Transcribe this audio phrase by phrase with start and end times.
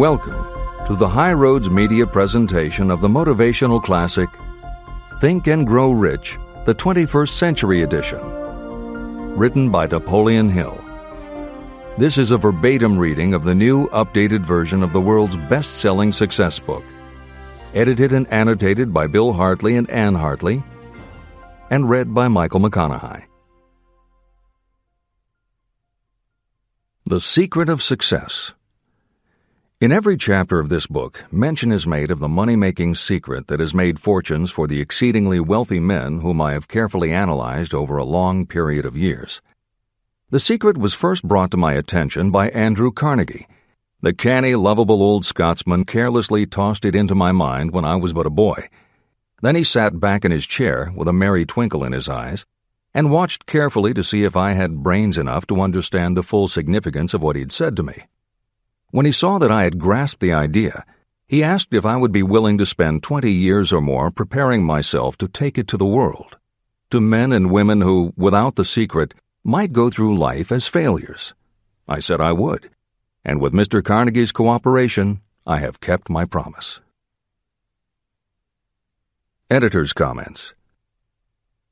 [0.00, 0.46] Welcome
[0.86, 4.30] to the High Roads Media presentation of the motivational classic
[5.20, 8.18] Think and Grow Rich, the 21st Century Edition,
[9.36, 10.82] written by Napoleon Hill.
[11.98, 16.12] This is a verbatim reading of the new, updated version of the world's best selling
[16.12, 16.84] success book,
[17.74, 20.62] edited and annotated by Bill Hartley and Ann Hartley,
[21.68, 23.26] and read by Michael McConnohie.
[27.04, 28.54] The Secret of Success
[29.80, 33.60] in every chapter of this book, mention is made of the money making secret that
[33.60, 38.04] has made fortunes for the exceedingly wealthy men whom I have carefully analyzed over a
[38.04, 39.40] long period of years.
[40.28, 43.48] The secret was first brought to my attention by Andrew Carnegie.
[44.02, 48.26] The canny, lovable old Scotsman carelessly tossed it into my mind when I was but
[48.26, 48.68] a boy.
[49.40, 52.44] Then he sat back in his chair with a merry twinkle in his eyes
[52.92, 57.14] and watched carefully to see if I had brains enough to understand the full significance
[57.14, 58.04] of what he'd said to me.
[58.90, 60.84] When he saw that I had grasped the idea,
[61.28, 65.16] he asked if I would be willing to spend 20 years or more preparing myself
[65.18, 66.36] to take it to the world,
[66.90, 71.34] to men and women who, without the secret, might go through life as failures.
[71.86, 72.68] I said I would,
[73.24, 73.82] and with Mr.
[73.82, 76.80] Carnegie's cooperation, I have kept my promise.
[79.48, 80.52] Editor's Comments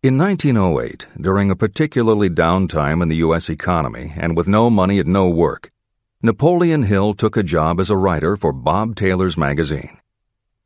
[0.04, 3.50] In 1908, during a particularly down time in the U.S.
[3.50, 5.72] economy and with no money and no work,
[6.20, 9.98] Napoleon Hill took a job as a writer for Bob Taylor's magazine.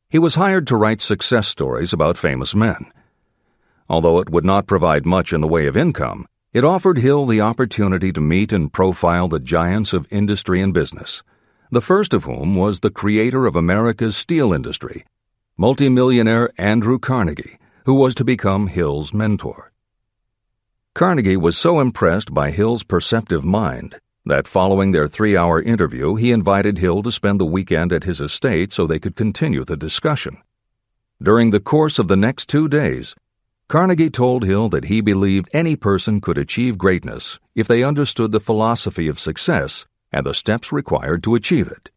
[0.09, 2.87] He was hired to write success stories about famous men.
[3.87, 7.43] Although it would not provide much in the way of income, it offered Hill the
[7.43, 11.23] opportunity to meet and profile the giants of industry and business,
[11.71, 15.05] the first of whom was the creator of America's steel industry,
[15.59, 19.71] multimillionaire Andrew Carnegie, who was to become Hill's mentor.
[20.95, 26.31] Carnegie was so impressed by Hill's perceptive mind that following their three hour interview, he
[26.31, 30.39] invited Hill to spend the weekend at his estate so they could continue the discussion.
[31.23, 33.15] During the course of the next two days,
[33.69, 38.41] Carnegie told Hill that he believed any person could achieve greatness if they understood the
[38.41, 41.91] philosophy of success and the steps required to achieve it.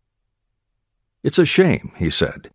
[1.22, 2.50] It's a shame, he said,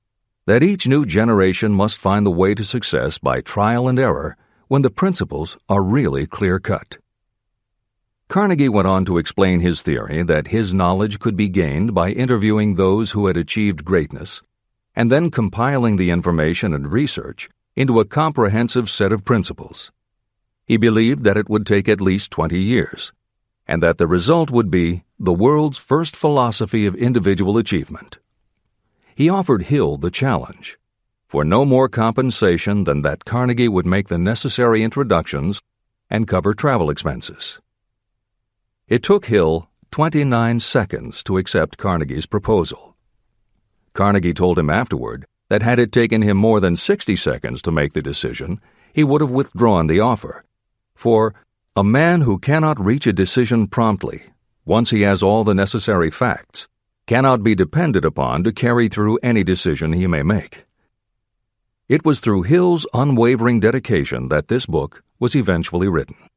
[0.46, 4.36] that each new generation must find the way to success by trial and error
[4.68, 6.96] when the principles are really clear cut.
[8.30, 12.76] Carnegie went on to explain his theory that his knowledge could be gained by interviewing
[12.76, 14.40] those who had achieved greatness
[14.94, 19.90] and then compiling the information and research into a comprehensive set of principles.
[20.64, 23.12] He believed that it would take at least 20 years,
[23.66, 28.18] and that the result would be the world's first philosophy of individual achievement.
[29.16, 30.78] He offered Hill the challenge
[31.26, 35.60] for no more compensation than that Carnegie would make the necessary introductions
[36.08, 37.58] and cover travel expenses.
[38.90, 42.96] It took Hill 29 seconds to accept Carnegie's proposal.
[43.92, 47.92] Carnegie told him afterward that had it taken him more than 60 seconds to make
[47.92, 48.60] the decision,
[48.92, 50.42] he would have withdrawn the offer.
[50.96, 51.36] For
[51.76, 54.24] a man who cannot reach a decision promptly,
[54.64, 56.66] once he has all the necessary facts,
[57.06, 60.64] cannot be depended upon to carry through any decision he may make.
[61.88, 66.29] It was through Hill's unwavering dedication that this book was eventually written.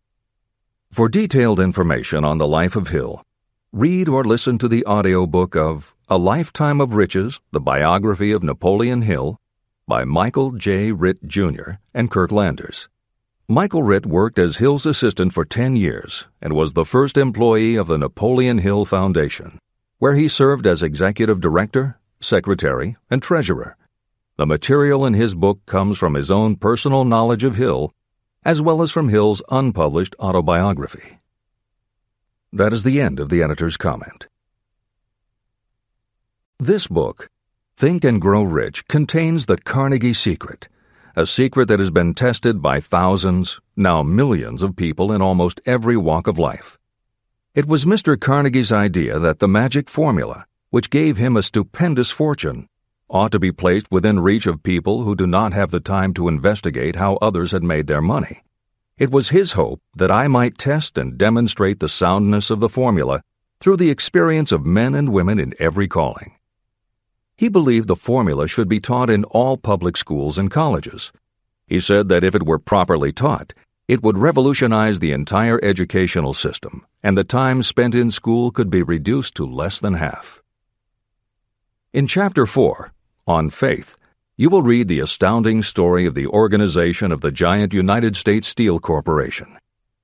[0.94, 3.24] For detailed information on the life of Hill,
[3.72, 9.02] read or listen to the audiobook of A Lifetime of Riches, the biography of Napoleon
[9.02, 9.42] Hill
[9.88, 10.92] by Michael J.
[10.92, 11.82] Ritt, Jr.
[11.96, 12.90] and Kirk Landers.
[13.50, 17.88] Michael Ritt worked as Hill's assistant for 10 years and was the first employee of
[17.88, 19.58] the Napoleon Hill Foundation,
[19.98, 23.78] where he served as executive director, secretary, and treasurer.
[24.38, 27.92] The material in his book comes from his own personal knowledge of Hill
[28.46, 31.20] as well as from Hill's unpublished autobiography.
[32.52, 34.28] That is the end of the editor's comment.
[36.60, 37.30] This book,
[37.76, 40.68] Think and Grow Rich, contains the Carnegie Secret,
[41.16, 45.98] a secret that has been tested by thousands, now millions of people in almost every
[45.98, 46.78] walk of life.
[47.56, 48.20] It was Mr.
[48.20, 52.68] Carnegie's idea that the magic formula, which gave him a stupendous fortune,
[53.10, 56.28] ought to be placed within reach of people who do not have the time to
[56.28, 58.44] investigate how others had made their money.
[58.98, 63.24] It was his hope that I might test and demonstrate the soundness of the formula
[63.60, 66.38] through the experience of men and women in every calling.
[67.36, 71.12] He believed the formula should be taught in all public schools and colleges.
[71.66, 73.54] He said that if it were properly taught,
[73.88, 78.84] it would revolutionize the entire educational system, and the time spent in school could be
[78.84, 80.43] reduced to less than half.
[81.94, 82.92] In Chapter 4,
[83.28, 84.00] on faith,
[84.36, 88.80] you will read the astounding story of the organization of the giant United States Steel
[88.80, 89.60] Corporation.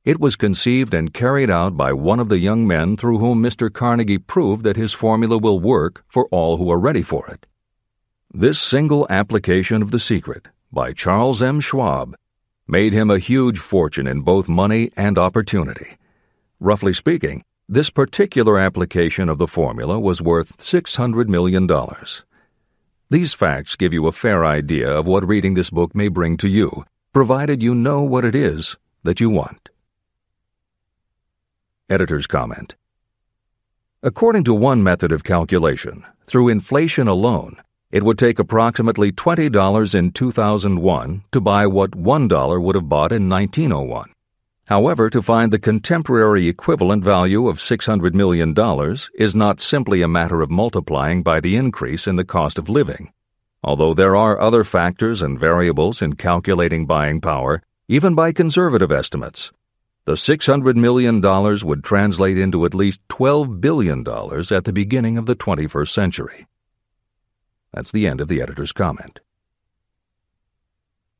[0.05, 3.73] It was conceived and carried out by one of the young men through whom Mr.
[3.73, 7.47] Carnegie proved that his formula will work for all who are ready for it.
[8.31, 11.59] This single application of the secret by Charles M.
[11.59, 12.15] Schwab
[12.67, 15.97] made him a huge fortune in both money and opportunity.
[16.59, 21.67] Roughly speaking, this particular application of the formula was worth $600 million.
[23.11, 26.47] These facts give you a fair idea of what reading this book may bring to
[26.47, 26.83] you,
[27.13, 29.69] provided you know what it is that you want.
[31.91, 32.73] Editor's comment
[34.01, 37.61] According to one method of calculation, through inflation alone,
[37.91, 43.29] it would take approximately $20 in 2001 to buy what $1 would have bought in
[43.29, 44.11] 1901.
[44.69, 48.53] However, to find the contemporary equivalent value of $600 million
[49.15, 53.11] is not simply a matter of multiplying by the increase in the cost of living.
[53.63, 59.51] Although there are other factors and variables in calculating buying power, even by conservative estimates,
[60.05, 65.35] the $600 million would translate into at least $12 billion at the beginning of the
[65.35, 66.45] 21st century.
[67.73, 69.19] That's the end of the editor's comment.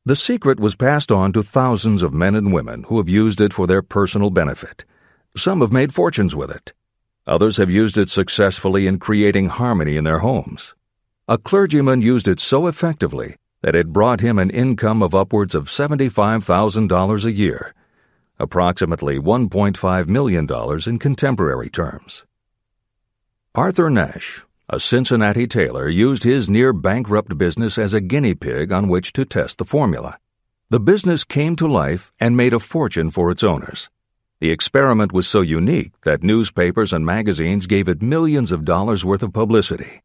[0.06, 3.52] The secret was passed on to thousands of men and women who have used it
[3.52, 4.86] for their personal benefit.
[5.36, 6.72] Some have made fortunes with it.
[7.26, 10.74] Others have used it successfully in creating harmony in their homes.
[11.28, 15.68] A clergyman used it so effectively that it brought him an income of upwards of
[15.68, 17.74] $75,000 a year,
[18.38, 20.48] approximately $1.5 million
[20.86, 22.24] in contemporary terms.
[23.54, 28.86] Arthur Nash, a Cincinnati tailor used his near bankrupt business as a guinea pig on
[28.86, 30.16] which to test the formula.
[30.68, 33.90] The business came to life and made a fortune for its owners.
[34.38, 39.24] The experiment was so unique that newspapers and magazines gave it millions of dollars worth
[39.24, 40.02] of publicity.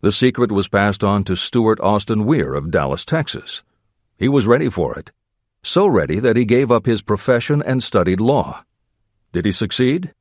[0.00, 3.62] The secret was passed on to Stuart Austin Wier of Dallas, Texas.
[4.18, 5.12] He was ready for it,
[5.62, 8.64] so ready that he gave up his profession and studied law.
[9.32, 10.12] Did he succeed?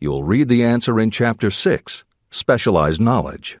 [0.00, 2.02] You'll read the answer in Chapter 6
[2.32, 3.58] specialized knowledge.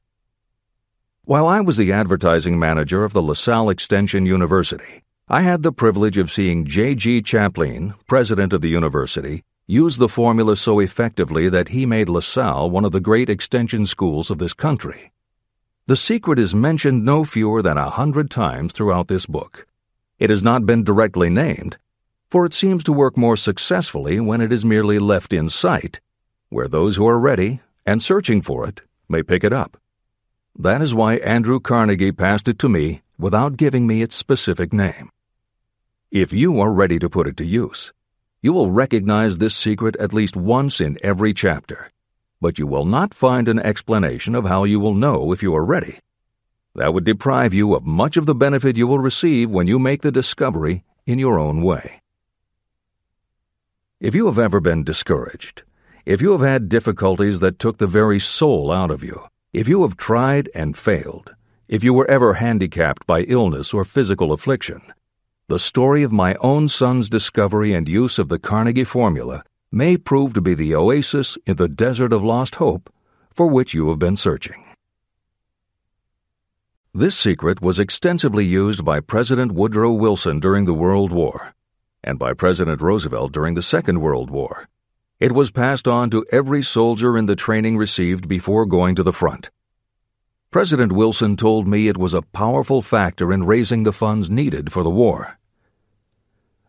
[1.24, 6.16] While I was the advertising manager of the LaSalle Extension University, I had the privilege
[6.16, 7.20] of seeing J.G.
[7.20, 12.86] Chaplin, president of the university, use the formula so effectively that he made LaSalle one
[12.86, 15.12] of the great extension schools of this country.
[15.86, 19.66] The secret is mentioned no fewer than a hundred times throughout this book.
[20.18, 21.76] It has not been directly named,
[22.30, 26.00] for it seems to work more successfully when it is merely left in sight,
[26.48, 29.76] where those who are ready and searching for it may pick it up.
[30.58, 35.10] That is why Andrew Carnegie passed it to me without giving me its specific name.
[36.10, 37.92] If you are ready to put it to use,
[38.42, 41.88] you will recognize this secret at least once in every chapter,
[42.40, 45.64] but you will not find an explanation of how you will know if you are
[45.64, 46.00] ready.
[46.74, 50.02] That would deprive you of much of the benefit you will receive when you make
[50.02, 52.02] the discovery in your own way.
[54.00, 55.62] If you have ever been discouraged,
[56.04, 59.22] if you have had difficulties that took the very soul out of you,
[59.52, 61.34] if you have tried and failed,
[61.68, 64.82] if you were ever handicapped by illness or physical affliction,
[65.48, 70.34] the story of my own son's discovery and use of the Carnegie formula may prove
[70.34, 72.92] to be the oasis in the desert of lost hope
[73.34, 74.64] for which you have been searching.
[76.92, 81.54] This secret was extensively used by President Woodrow Wilson during the World War
[82.04, 84.68] and by President Roosevelt during the Second World War
[85.22, 89.12] it was passed on to every soldier in the training received before going to the
[89.12, 89.50] front.
[90.50, 94.82] President Wilson told me it was a powerful factor in raising the funds needed for
[94.82, 95.38] the war.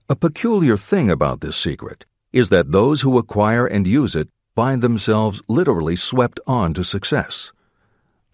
[0.07, 4.83] A peculiar thing about this secret is that those who acquire and use it find
[4.83, 7.51] themselves literally swept on to success.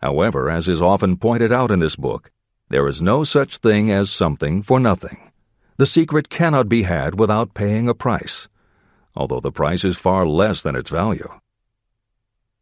[0.01, 2.29] However, as is often pointed out in this book,
[2.67, 5.31] there is no such thing as something for nothing.
[5.77, 8.49] The secret cannot be had without paying a price
[9.15, 11.29] although the price is far less than its value.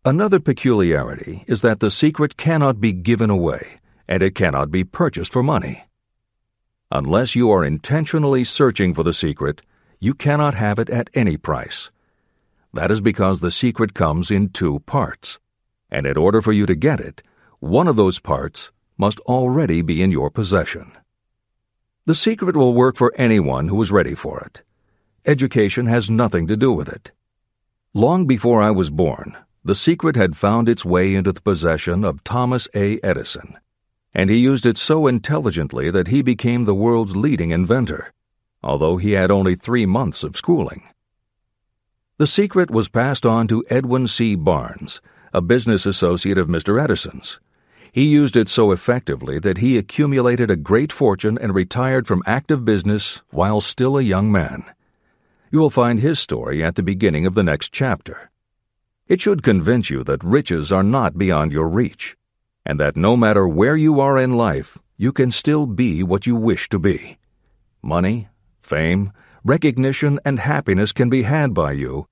[0.05, 5.33] Another peculiarity is that the secret cannot be given away, and it cannot be purchased
[5.33, 5.83] for money.
[6.91, 9.61] Unless you are intentionally searching for the secret,
[9.99, 11.91] you cannot have it at any price.
[12.73, 15.39] That is because the secret comes in two parts,
[15.89, 17.21] and in order for you to get it,
[17.59, 20.91] one of those parts must already be in your possession.
[22.05, 24.63] The secret will work for anyone who is ready for it.
[25.27, 27.11] Education has nothing to do with it.
[27.93, 32.23] Long before I was born, the secret had found its way into the possession of
[32.23, 32.97] Thomas A.
[33.03, 33.57] Edison,
[34.13, 38.13] and he used it so intelligently that he became the world's leading inventor,
[38.63, 40.83] although he had only three months of schooling.
[42.19, 44.33] The secret was passed on to Edwin C.
[44.35, 45.01] Barnes,
[45.33, 46.81] a business associate of Mr.
[46.81, 47.41] Edison's.
[47.91, 52.63] He used it so effectively that he accumulated a great fortune and retired from active
[52.63, 54.63] business while still a young man.
[55.49, 58.31] You will find his story at the beginning of the next chapter.
[59.07, 62.17] It should convince you that riches are not beyond your reach,
[62.65, 66.35] and that no matter where you are in life, you can still be what you
[66.35, 67.17] wish to be.
[67.81, 68.27] Money,
[68.61, 69.13] fame,
[69.45, 72.07] recognition, and happiness can be had by you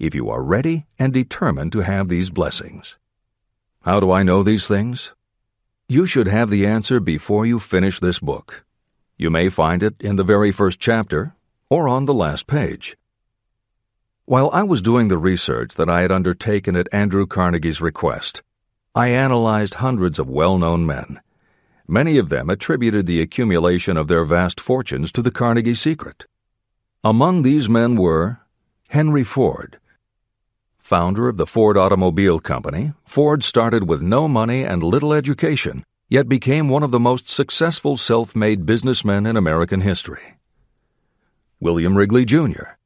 [0.00, 2.96] if you are ready and determined to have these blessings.
[3.82, 5.14] How do I know these things?
[5.86, 8.64] You should have the answer before you finish this book.
[9.16, 11.34] You may find it in the very first chapter
[11.70, 12.96] or on the last page.
[14.26, 18.42] While I was doing the research that I had undertaken at Andrew Carnegie's request,
[18.94, 21.20] I analyzed hundreds of well known men.
[21.86, 26.26] Many of them attributed the accumulation of their vast fortunes to the Carnegie secret.
[27.04, 28.40] Among these men were
[28.88, 29.78] Henry Ford.
[30.76, 36.28] Founder of the Ford Automobile Company, Ford started with no money and little education, yet
[36.28, 40.39] became one of the most successful self made businessmen in American history.
[41.60, 42.76] William Wrigley, Jr.,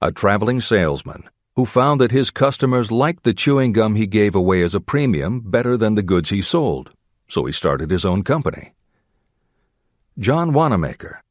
[0.00, 4.62] a traveling salesman who found that his customers liked the chewing gum he gave away
[4.62, 6.90] as a premium better than the goods he sold,
[7.28, 8.74] so he started his own company.
[10.18, 11.22] John Wanamaker.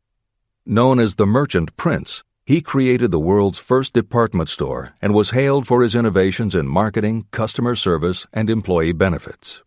[0.65, 5.65] Known as the Merchant Prince, he created the world's first department store and was hailed
[5.67, 9.61] for his innovations in marketing, customer service, and employee benefits.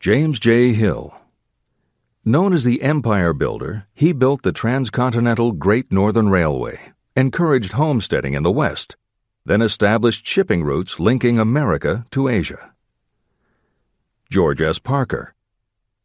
[0.00, 0.72] James J.
[0.72, 1.14] Hill.
[2.24, 8.44] Known as the Empire Builder, he built the transcontinental Great Northern Railway, encouraged homesteading in
[8.44, 8.94] the West,
[9.44, 12.74] then established shipping routes linking America to Asia.
[14.30, 14.78] George S.
[14.78, 15.34] Parker.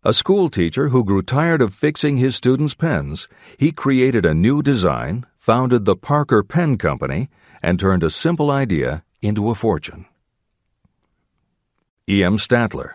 [0.04, 3.28] A schoolteacher who grew tired of fixing his students' pens,
[3.60, 7.30] he created a new design, founded the Parker Pen Company,
[7.62, 10.08] and turned a simple idea into a fortune.
[12.10, 12.24] E.
[12.24, 12.38] M.
[12.38, 12.94] Statler.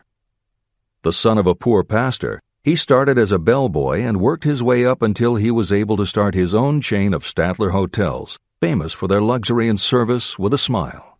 [1.02, 4.87] The son of a poor pastor, he started as a bellboy and worked his way
[4.87, 9.09] up until he was able to start his own chain of Statler hotels, famous for
[9.09, 11.19] their luxury and service with a smile.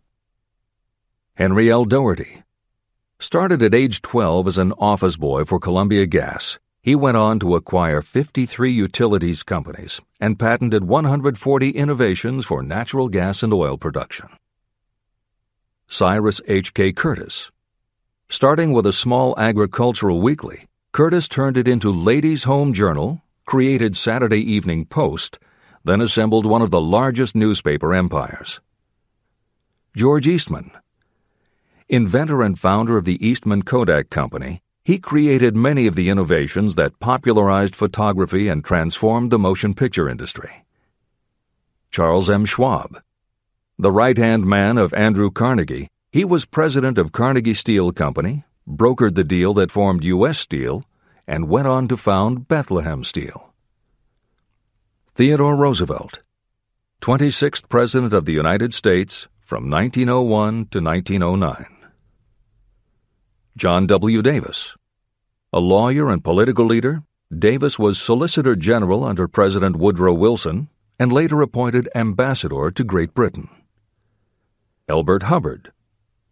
[1.35, 1.83] Henry L.
[1.83, 2.43] Doherty.
[3.19, 7.55] Started at age 12 as an office boy for Columbia Gas, he went on to
[7.55, 14.27] acquire 53 utilities companies and patented 140 innovations for natural gas and oil production.
[15.87, 16.93] Cyrus H.K.
[16.93, 17.51] Curtis.
[18.29, 24.37] Starting with a small agricultural weekly, Curtis turned it into Ladies' Home Journal, created Saturday
[24.37, 25.39] Evening Post,
[25.83, 28.61] then assembled one of the largest newspaper empires.
[29.97, 30.69] George Eastman.
[31.89, 36.99] Inventor and founder of the Eastman Kodak Company, he created many of the innovations that
[36.99, 40.63] popularized photography and transformed the motion picture industry.
[41.89, 42.45] Charles M.
[42.45, 43.01] Schwab.
[43.79, 49.15] The right hand man of Andrew Carnegie, he was president of Carnegie Steel Company, brokered
[49.15, 50.39] the deal that formed U.S.
[50.39, 50.83] Steel,
[51.27, 53.53] and went on to found Bethlehem Steel.
[55.15, 56.23] Theodore Roosevelt,
[57.01, 61.65] 26th President of the United States from 1901 to 1909.
[63.55, 64.21] John W.
[64.21, 64.75] Davis.
[65.51, 67.03] A lawyer and political leader,
[67.37, 73.49] Davis was Solicitor General under President Woodrow Wilson and later appointed Ambassador to Great Britain.
[74.87, 75.71] Elbert Hubbard,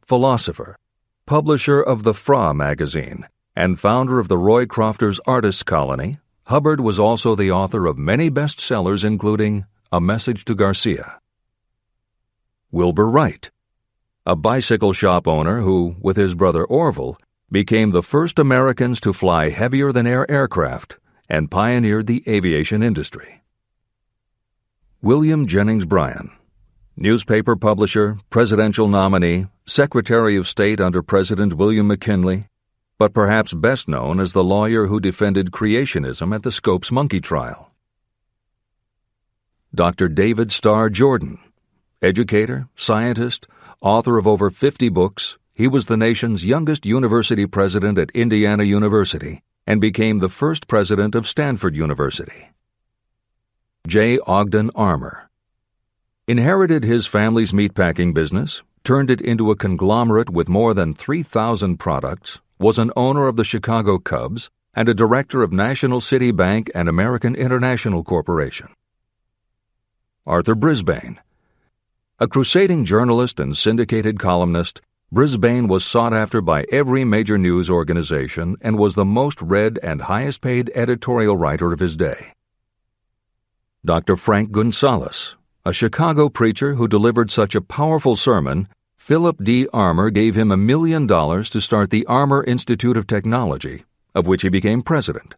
[0.02, 0.76] philosopher,
[1.25, 7.36] publisher of the Fra magazine, and founder of the Roycrofters Artists Colony, Hubbard was also
[7.36, 11.20] the author of many bestsellers, including A Message to Garcia.
[12.72, 13.50] Wilbur Wright,
[14.25, 17.18] a bicycle shop owner who, with his brother Orville,
[17.51, 20.98] became the first Americans to fly heavier than air aircraft
[21.28, 23.44] and pioneered the aviation industry.
[25.01, 26.32] William Jennings Bryan,
[26.96, 32.48] newspaper publisher, presidential nominee, Secretary of State under President William McKinley,
[32.98, 37.72] but perhaps best known as the lawyer who defended creationism at the Scopes monkey trial.
[39.74, 40.10] Dr.
[40.10, 41.40] David Starr Jordan,
[42.02, 43.48] educator, scientist,
[43.82, 49.42] author of over 50 books, he was the nation's youngest university president at Indiana University
[49.66, 52.50] and became the first president of Stanford University.
[53.88, 54.20] J.
[54.28, 55.31] Ogden Armour
[56.32, 62.40] inherited his family's meatpacking business turned it into a conglomerate with more than 3,000 products,
[62.58, 66.88] was an owner of the Chicago Cubs, and a director of National City Bank and
[66.88, 68.70] American International Corporation.
[70.26, 71.20] Arthur Brisbane.
[72.18, 74.80] A crusading journalist and syndicated columnist,
[75.12, 80.04] Brisbane was sought after by every major news organization and was the most read and
[80.04, 82.32] highest paid editorial writer of his day.
[83.84, 84.16] Dr.
[84.16, 89.68] Frank Gunsaulus, a Chicago preacher who delivered such a powerful sermon, Philip D.
[89.72, 94.41] Armour gave him a million dollars to start the Armour Institute of Technology, of which
[94.41, 95.36] he became president.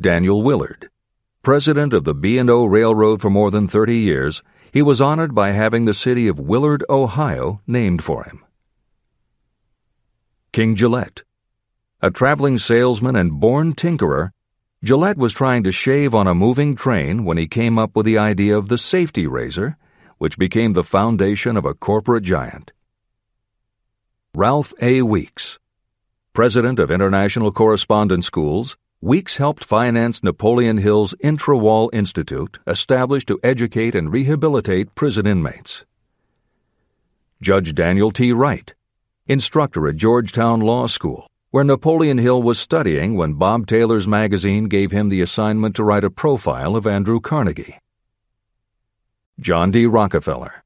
[0.00, 0.90] Daniel Willard,
[1.42, 5.84] President of the B&O Railroad for more than 30 years, he was honored by having
[5.84, 8.44] the city of Willard, Ohio, named for him.
[10.52, 11.22] King Gillette.
[12.00, 14.30] A traveling salesman and born tinkerer,
[14.84, 18.18] Gillette was trying to shave on a moving train when he came up with the
[18.18, 19.78] idea of the safety razor,
[20.18, 22.72] which became the foundation of a corporate giant.
[24.34, 25.00] Ralph A.
[25.00, 25.58] Weeks.
[26.34, 33.94] President of International Correspondence Schools, Weeks helped finance Napoleon Hill's Intrawall Institute, established to educate
[33.94, 35.86] and rehabilitate prison inmates.
[37.40, 38.32] Judge Daniel T.
[38.32, 38.74] Wright,
[39.26, 44.90] instructor at Georgetown Law School, where Napoleon Hill was studying when Bob Taylor's magazine gave
[44.90, 47.78] him the assignment to write a profile of Andrew Carnegie.
[49.40, 49.86] John D.
[49.86, 50.62] Rockefeller.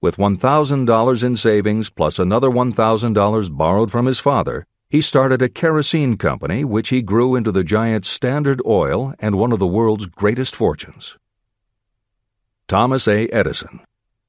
[0.00, 6.16] With $1,000 in savings plus another $1,000 borrowed from his father, he started a kerosene
[6.16, 10.56] company which he grew into the giant Standard Oil and one of the world's greatest
[10.56, 11.14] fortunes.
[12.66, 13.28] Thomas A.
[13.28, 13.82] Edison.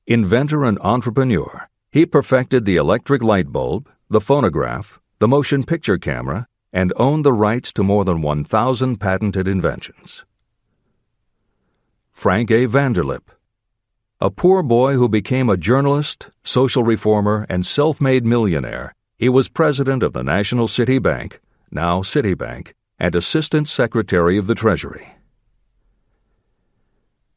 [0.05, 6.47] Inventor and entrepreneur, he perfected the electric light bulb, the phonograph, the motion picture camera,
[6.73, 10.25] and owned the rights to more than 1,000 patented inventions.
[12.11, 12.65] Frank A.
[12.65, 13.29] Vanderlip.
[14.19, 19.47] A poor boy who became a journalist, social reformer, and self made millionaire he was
[19.47, 25.17] president of the National City Bank, now Citibank, and Assistant Secretary of the Treasury.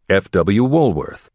[0.08, 0.64] F.W.
[0.64, 1.28] Woolworth,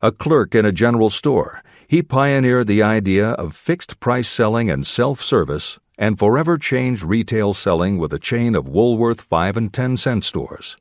[0.00, 4.86] a clerk in a general store, he pioneered the idea of fixed price selling and
[4.86, 9.96] self service and forever changed retail selling with a chain of Woolworth 5 and 10
[9.96, 10.76] cent stores.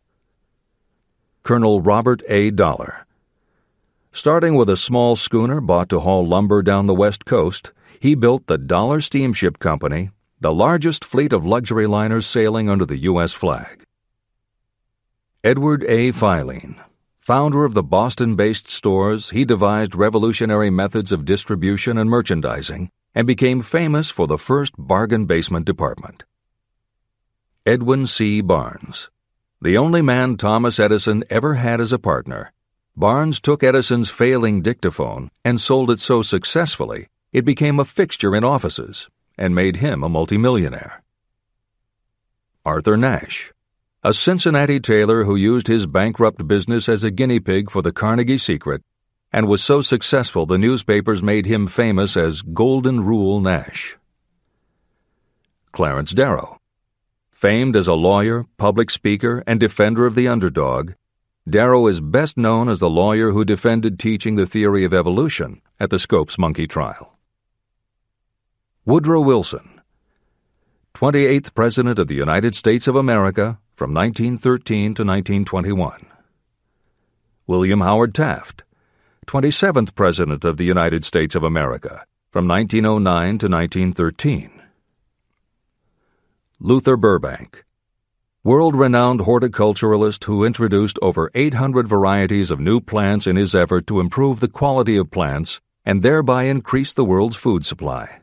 [1.44, 2.52] Colonel Robert A.
[2.52, 3.06] Dollar.
[4.12, 8.48] Starting with a small schooner bought to haul lumber down the west coast, he built
[8.48, 13.32] the Dollar Steamship Company, the largest fleet of luxury liners sailing under the U.S.
[13.32, 13.84] flag.
[15.44, 16.12] Edward A.
[16.12, 16.78] Filene,
[17.16, 23.26] founder of the Boston based stores, he devised revolutionary methods of distribution and merchandising and
[23.26, 26.26] became famous for the first bargain basement department.
[27.66, 28.42] Edwin C.
[28.42, 29.10] Barnes,
[29.62, 32.52] the only man Thomas Edison ever had as a partner.
[32.96, 38.44] Barnes took Edison's failing dictaphone and sold it so successfully it became a fixture in
[38.44, 41.04] offices and made him a multimillionaire.
[42.64, 43.52] Arthur Nash,
[44.04, 48.38] a Cincinnati tailor who used his bankrupt business as a guinea pig for the Carnegie
[48.38, 48.84] Secret
[49.32, 53.98] and was so successful the newspapers made him famous as Golden Rule Nash.
[55.72, 56.58] Clarence Darrow,
[57.32, 60.94] famed as a lawyer, public speaker, and defender of the underdog,
[61.48, 65.90] Darrow is best known as the lawyer who defended teaching the theory of evolution at
[65.90, 67.18] the Scopes monkey trial.
[68.86, 69.82] Woodrow Wilson,
[70.96, 76.06] 28th President of the United States of America from 1913 to 1921.
[77.48, 78.64] William Howard Taft,
[79.26, 84.62] 27th President of the United States of America from 1909 to 1913.
[86.60, 87.66] Luther Burbank,
[88.44, 94.00] world renowned horticulturalist who introduced over 800 varieties of new plants in his effort to
[94.00, 98.22] improve the quality of plants and thereby increase the world's food supply.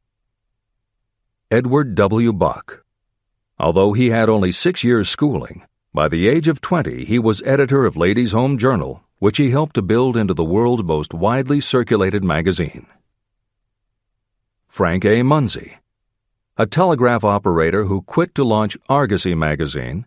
[1.50, 2.32] Edward W.
[2.32, 2.84] Bok.
[3.58, 7.84] Although he had only six years' schooling, by the age of 20 he was editor
[7.84, 12.24] of Ladies' Home Journal, which he helped to build into the world's most widely circulated
[12.24, 12.85] magazine.
[14.66, 15.22] Frank A.
[15.22, 15.76] Munsey,
[16.56, 20.06] a telegraph operator who quit to launch Argosy magazine,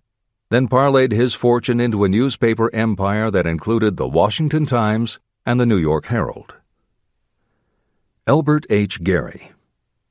[0.49, 5.65] then parlayed his fortune into a newspaper empire that included the Washington Times and the
[5.65, 6.53] New York Herald.
[8.27, 9.01] Elbert H.
[9.01, 9.53] Gary,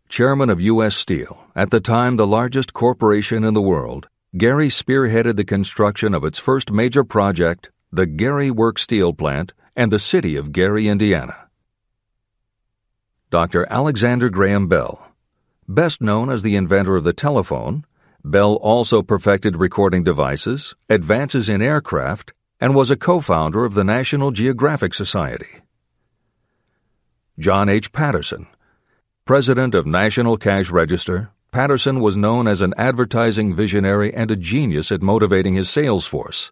[0.08, 0.96] chairman of U.S.
[0.96, 6.24] Steel, at the time the largest corporation in the world, Gary spearheaded the construction of
[6.24, 11.48] its first major project, the Gary Works Steel Plant, and the city of Gary, Indiana.
[13.30, 13.68] Dr.
[13.70, 15.12] Alexander Graham Bell.
[15.68, 17.86] Best known as the inventor of the telephone,
[18.24, 23.84] Bell also perfected recording devices, advances in aircraft, and was a co founder of the
[23.84, 25.60] National Geographic Society.
[27.38, 27.92] John H.
[27.92, 28.48] Patterson,
[29.24, 34.90] President of National Cash Register, Patterson was known as an advertising visionary and a genius
[34.90, 36.50] at motivating his sales force,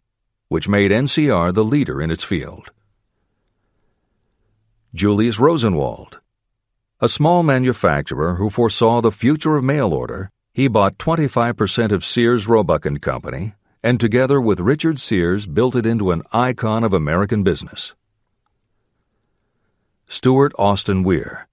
[0.52, 2.70] which made NCR the leader in its field.
[4.94, 6.20] Julius Rosenwald.
[7.00, 12.46] A small manufacturer who foresaw the future of mail order, he bought 25% of Sears
[12.46, 17.42] Roebuck and Company and together with Richard Sears built it into an icon of American
[17.42, 17.94] business.
[20.06, 21.46] Stuart Austin Wier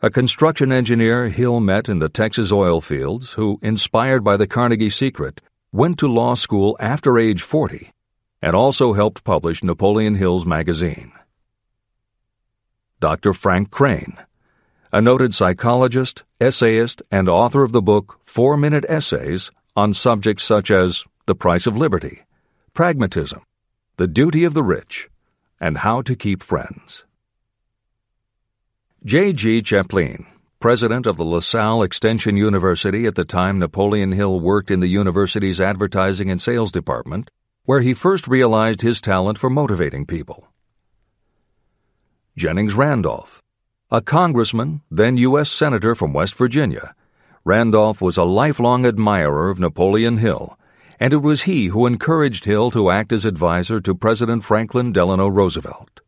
[0.00, 4.90] a construction engineer Hill met in the Texas oil fields who, inspired by the Carnegie
[4.90, 5.40] Secret,
[5.72, 7.93] went to law school after age 40
[8.44, 11.10] and also helped publish Napoleon Hill's magazine.
[13.00, 13.32] Dr.
[13.32, 14.18] Frank Crane,
[14.92, 20.70] a noted psychologist, essayist, and author of the book Four Minute Essays on subjects such
[20.70, 22.20] as the price of liberty,
[22.74, 23.40] pragmatism,
[23.96, 25.08] the duty of the rich,
[25.58, 27.06] and how to keep friends.
[29.06, 29.32] J.
[29.32, 29.62] G.
[29.62, 30.26] Chaplin,
[30.60, 35.62] president of the LaSalle Extension University at the time Napoleon Hill worked in the university's
[35.62, 37.30] advertising and sales department,
[37.64, 40.48] where he first realized his talent for motivating people.
[42.36, 43.40] Jennings Randolph,
[43.90, 45.50] a congressman, then U.S.
[45.50, 46.94] Senator from West Virginia,
[47.44, 50.58] Randolph was a lifelong admirer of Napoleon Hill,
[50.98, 55.28] and it was he who encouraged Hill to act as advisor to President Franklin Delano
[55.28, 56.00] Roosevelt.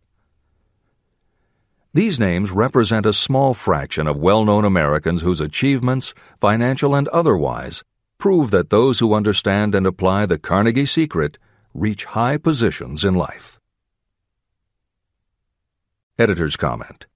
[1.94, 7.82] These names represent a small fraction of well known Americans whose achievements, financial and otherwise,
[8.18, 11.38] prove that those who understand and apply the Carnegie secret
[11.76, 13.60] reach high positions in life.
[16.18, 17.06] Editor's Comment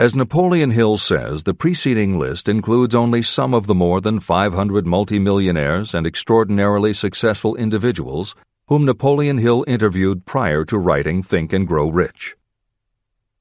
[0.00, 4.88] as Napoleon Hill says, the preceding list includes only some of the more than 500
[4.88, 8.34] multimillionaires and extraordinarily successful individuals
[8.66, 12.34] whom Napoleon Hill interviewed prior to writing Think and Grow Rich.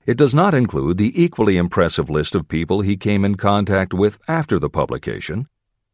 [0.06, 4.20] It does not include the equally impressive list of people he came in contact with
[4.28, 5.48] after the publication,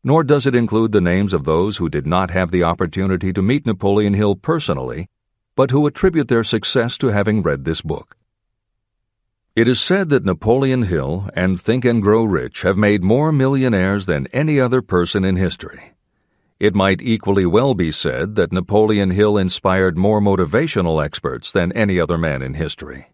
[0.04, 3.42] nor does it include the names of those who did not have the opportunity to
[3.42, 5.10] meet Napoleon Hill personally,
[5.56, 8.16] but who attribute their success to having read this book.
[9.56, 14.06] It is said that Napoleon Hill and Think and Grow Rich have made more millionaires
[14.06, 15.96] than any other person in history.
[16.62, 22.00] It might equally well be said that Napoleon Hill inspired more motivational experts than any
[22.00, 23.08] other man in history.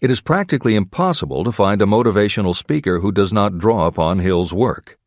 [0.00, 4.52] It is practically impossible to find a motivational speaker who does not draw upon Hill's
[4.52, 4.99] work.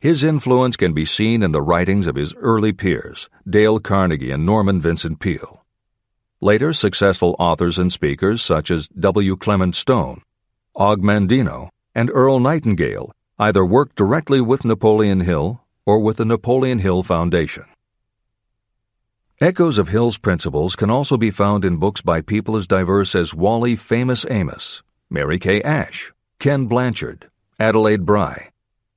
[0.00, 4.46] His influence can be seen in the writings of his early peers, Dale Carnegie and
[4.46, 5.64] Norman Vincent Peale.
[6.40, 9.36] Later, successful authors and speakers such as W.
[9.36, 10.22] Clement Stone,
[10.76, 16.78] Og Mandino, and Earl Nightingale either worked directly with Napoleon Hill or with the Napoleon
[16.78, 17.64] Hill Foundation.
[19.40, 23.34] Echoes of Hill's principles can also be found in books by people as diverse as
[23.34, 28.50] Wally Famous Amos, Mary Kay Ash, Ken Blanchard, Adelaide Bry,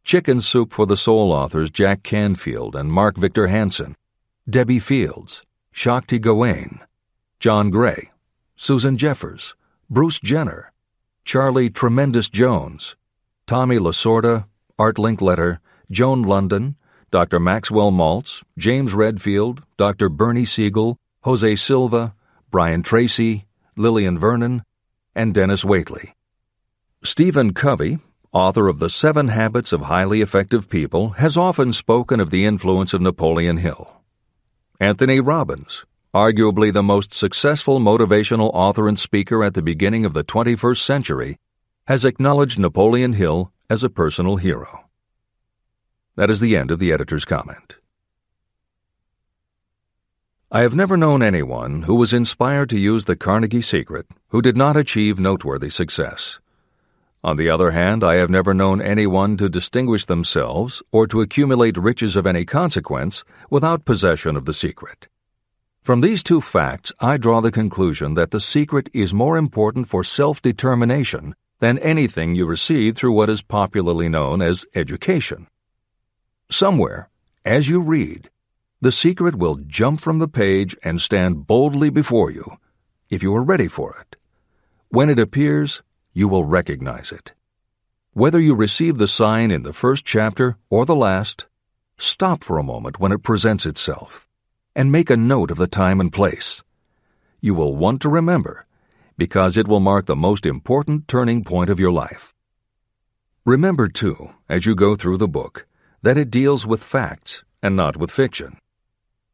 [0.04, 3.96] Chicken Soup for the Soul authors Jack Canfield and Mark Victor Hansen,
[4.50, 6.80] Debbie Fields, Shakti Gawain,
[7.40, 8.12] John Gray,
[8.56, 9.56] Susan Jeffers,
[9.90, 10.72] Bruce Jenner,
[11.24, 12.96] Charlie Tremendous Jones,
[13.46, 14.46] Tommy Lasorda,
[14.78, 15.60] Art Linkletter,
[15.92, 16.76] Joan London,
[17.12, 17.40] Dr.
[17.40, 20.10] Maxwell Maltz, James Redfield, Dr.
[20.10, 22.16] Bernie Siegel, Jose Silva,
[22.50, 24.64] Brian Tracy, Lillian Vernon,
[25.14, 26.14] and Dennis Waitley.
[27.04, 28.00] Stephen Covey,
[28.34, 32.94] author of The Seven Habits of Highly Effective People, has often spoken of the influence
[32.94, 33.92] of Napoleon Hill.
[34.80, 40.24] Anthony Robbins, arguably the most successful motivational author and speaker at the beginning of the
[40.24, 41.38] 21st century,
[41.88, 44.86] has acknowledged Napoleon Hill as a personal hero.
[46.16, 47.76] That is the end of the editor's comment.
[50.54, 54.58] I have never known anyone who was inspired to use the Carnegie secret who did
[54.58, 56.41] not achieve noteworthy success.
[57.24, 61.78] On the other hand, I have never known anyone to distinguish themselves or to accumulate
[61.78, 65.08] riches of any consequence without possession of the secret.
[65.84, 70.04] From these two facts, I draw the conclusion that the secret is more important for
[70.04, 75.48] self determination than anything you receive through what is popularly known as education.
[76.50, 77.10] Somewhere,
[77.46, 78.32] as you read,
[78.82, 82.58] the secret will jump from the page and stand boldly before you,
[83.12, 84.16] if you are ready for it.
[84.90, 87.34] When it appears, you will recognize it.
[88.14, 91.46] Whether you receive the sign in the first chapter or the last,
[91.98, 94.28] stop for a moment when it presents itself
[94.76, 96.64] and make a note of the time and place.
[97.40, 98.66] You will want to remember,
[99.18, 102.34] because it will mark the most important turning point of your life.
[103.46, 105.66] Remember, too, as you go through the book,
[106.02, 108.58] that it deals with facts and not with fiction.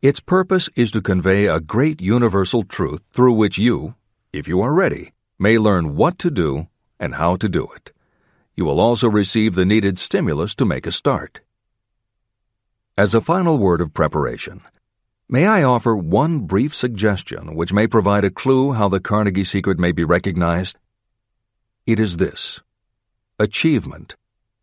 [0.01, 3.95] Its purpose is to convey a great universal truth through which you,
[4.31, 6.67] if you are ready, may learn what to do
[7.00, 7.91] and how to do it.
[8.56, 11.41] You will also receive the needed stimulus to make a start.
[12.97, 14.62] As a final word of preparation,
[15.30, 19.78] May I offer one brief suggestion which may provide a clue how the Carnegie secret
[19.78, 20.78] may be recognized?
[21.86, 22.62] It is this
[23.38, 24.15] achievement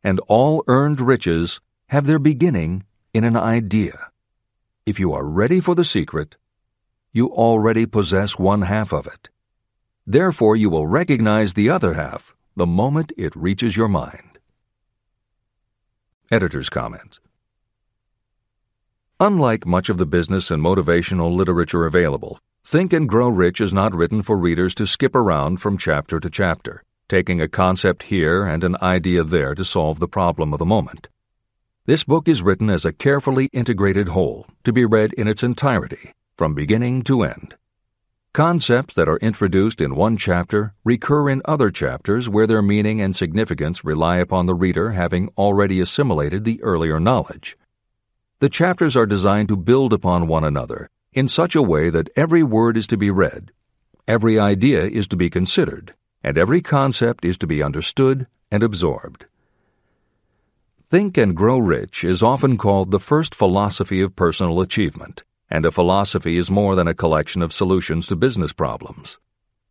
[0.03, 4.09] and all earned riches have their beginning in an idea.
[4.87, 6.37] If you are ready for the secret,
[7.13, 9.29] you already possess one half of it.
[10.07, 14.39] Therefore, you will recognize the other half the moment it reaches your mind.
[16.31, 17.19] Editor's Comment
[19.19, 23.95] Unlike much of the business and motivational literature available, Think and Grow Rich is not
[23.95, 28.65] written for readers to skip around from chapter to chapter, taking a concept here and
[28.65, 31.09] an idea there to solve the problem of the moment.
[31.87, 36.13] This book is written as a carefully integrated whole to be read in its entirety,
[36.37, 37.57] from beginning to end.
[38.35, 43.15] Concepts that are introduced in one chapter recur in other chapters where their meaning and
[43.15, 47.57] significance rely upon the reader having already assimilated the earlier knowledge.
[48.41, 52.43] The chapters are designed to build upon one another in such a way that every
[52.43, 53.53] word is to be read,
[54.09, 59.27] every idea is to be considered, and every concept is to be understood and absorbed.
[60.83, 65.23] Think and Grow Rich is often called the first philosophy of personal achievement
[65.55, 69.21] and a philosophy is more than a collection of solutions to business problems.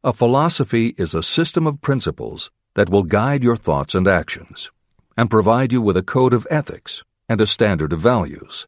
[0.02, 4.72] A philosophy is a system of principles that will guide your thoughts and actions,
[5.18, 8.66] and provide you with a code of ethics and a standard of values.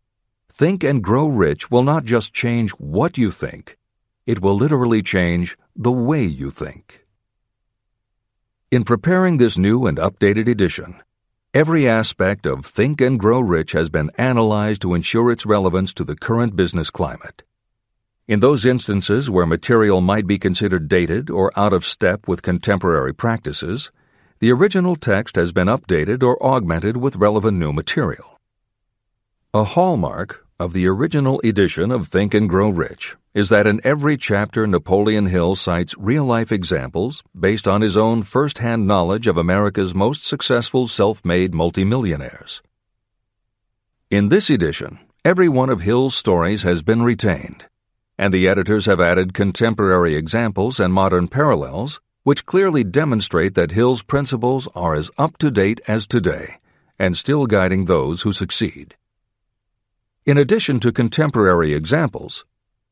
[0.51, 3.78] Think and Grow Rich will not just change what you think,
[4.25, 7.06] it will literally change the way you think.
[8.71, 11.01] In preparing this new and updated edition,
[11.56, 16.04] Every aspect of Think and Grow Rich has been analyzed to ensure its relevance to
[16.04, 17.44] the current business climate.
[18.28, 23.13] In those instances where material might be considered dated or out of step with contemporary
[23.13, 23.89] practices,
[24.39, 28.38] the original text has been updated or augmented with relevant new material.
[29.54, 34.15] A hallmark of the original edition of Think and Grow Rich is that in every
[34.15, 39.38] chapter Napoleon Hill cites real life examples based on his own first hand knowledge of
[39.38, 42.62] America's most successful self made multimillionaires.
[44.10, 47.65] In this edition, every one of Hill's stories has been retained,
[48.18, 54.04] and the editors have added contemporary examples and modern parallels which clearly demonstrate that Hill's
[54.04, 56.60] principles are as up to date as today
[56.98, 58.96] and still guiding those who succeed.
[60.25, 62.45] In addition to contemporary examples,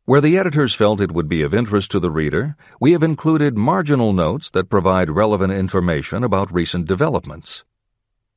[0.06, 3.58] where the editors felt it would be of interest to the reader, we have included
[3.58, 7.64] marginal notes that provide relevant information about recent developments.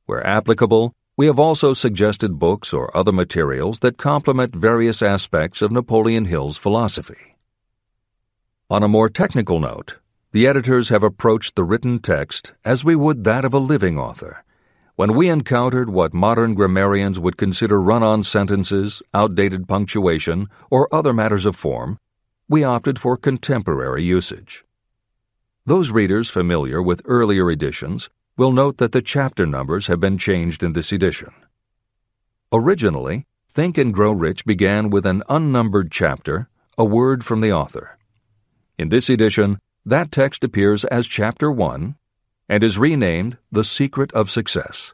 [0.07, 5.71] Where applicable, we have also suggested books or other materials that complement various aspects of
[5.71, 7.37] Napoleon Hill's philosophy.
[8.71, 9.99] On a more technical note,
[10.31, 14.43] the editors have approached the written text as we would that of a living author
[14.97, 21.13] when we encountered what modern grammarians would consider run on sentences, outdated punctuation, or other
[21.13, 21.99] matters of form,
[22.49, 24.65] we opted for contemporary usage.
[25.67, 30.63] Those readers familiar with earlier editions will note that the chapter numbers have been changed
[30.63, 31.31] in this edition.
[32.51, 37.99] Originally, Think and Grow Rich began with an unnumbered chapter, a word from the author.
[38.79, 41.95] In this edition, that text appears as Chapter 1
[42.49, 44.93] and is renamed The Secret of Success.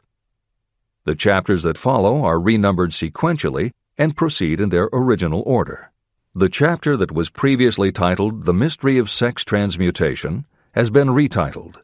[1.04, 5.92] The chapters that follow are renumbered sequentially and proceed in their original order.
[6.34, 11.76] The chapter that was previously titled The Mystery of Sex Transmutation has been retitled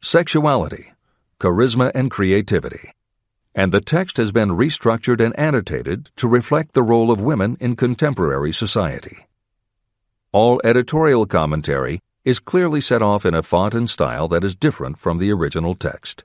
[0.00, 0.92] Sexuality,
[1.38, 2.92] Charisma and Creativity,
[3.54, 7.76] and the text has been restructured and annotated to reflect the role of women in
[7.76, 9.26] contemporary society.
[10.32, 14.98] All editorial commentary is clearly set off in a font and style that is different
[14.98, 16.24] from the original text.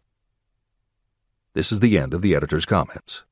[1.53, 3.23] This is the end of the editor's comments.